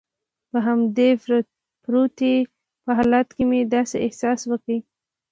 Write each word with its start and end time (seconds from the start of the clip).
په 0.51 0.57
همدې 0.67 1.09
پروتې 1.83 2.33
په 2.83 2.91
حالت 2.97 3.27
کې 3.35 3.43
مې 3.49 3.61
داسې 3.75 3.97
احساس 4.05 4.39
وکړل. 4.49 4.79